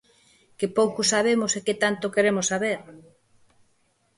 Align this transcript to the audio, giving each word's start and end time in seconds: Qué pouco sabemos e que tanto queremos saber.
Qué 0.57 0.67
pouco 0.77 1.01
sabemos 1.13 1.51
e 1.53 1.59
que 1.65 1.75
tanto 1.83 2.13
queremos 2.15 2.45
saber. 2.51 2.79